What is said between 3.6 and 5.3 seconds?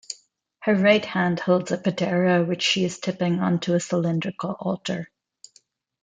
a cylindrical altar.